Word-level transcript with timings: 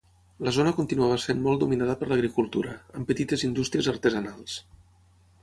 La 0.45 0.51
zona 0.53 0.71
continuava 0.77 1.17
sent 1.25 1.43
molt 1.47 1.61
dominada 1.63 1.97
per 1.99 2.07
l'agricultura, 2.13 2.73
amb 3.01 3.09
petites 3.13 3.45
indústries 3.51 3.93
artesanals. 3.95 4.59